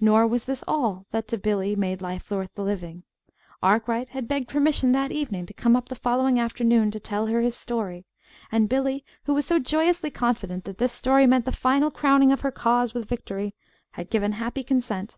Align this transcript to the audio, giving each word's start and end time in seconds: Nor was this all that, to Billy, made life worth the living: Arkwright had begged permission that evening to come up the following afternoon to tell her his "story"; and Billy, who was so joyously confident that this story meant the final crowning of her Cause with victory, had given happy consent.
Nor 0.00 0.26
was 0.26 0.44
this 0.44 0.62
all 0.68 1.06
that, 1.12 1.26
to 1.28 1.38
Billy, 1.38 1.74
made 1.74 2.02
life 2.02 2.30
worth 2.30 2.52
the 2.54 2.62
living: 2.62 3.04
Arkwright 3.62 4.10
had 4.10 4.28
begged 4.28 4.46
permission 4.50 4.92
that 4.92 5.10
evening 5.12 5.46
to 5.46 5.54
come 5.54 5.76
up 5.76 5.88
the 5.88 5.94
following 5.94 6.38
afternoon 6.38 6.90
to 6.90 7.00
tell 7.00 7.28
her 7.28 7.40
his 7.40 7.56
"story"; 7.56 8.04
and 8.50 8.68
Billy, 8.68 9.02
who 9.24 9.32
was 9.32 9.46
so 9.46 9.58
joyously 9.58 10.10
confident 10.10 10.64
that 10.64 10.76
this 10.76 10.92
story 10.92 11.26
meant 11.26 11.46
the 11.46 11.52
final 11.52 11.90
crowning 11.90 12.32
of 12.32 12.42
her 12.42 12.50
Cause 12.50 12.92
with 12.92 13.08
victory, 13.08 13.54
had 13.92 14.10
given 14.10 14.32
happy 14.32 14.62
consent. 14.62 15.16